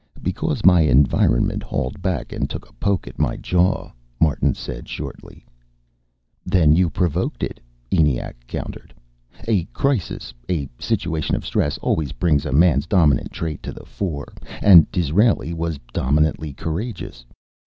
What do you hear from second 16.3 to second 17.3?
courageous.